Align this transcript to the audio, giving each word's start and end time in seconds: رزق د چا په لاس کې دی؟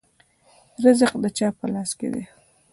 رزق 0.83 1.11
د 1.23 1.25
چا 1.37 1.47
په 1.57 1.65
لاس 1.73 1.91
کې 1.99 2.07
دی؟ 2.13 2.23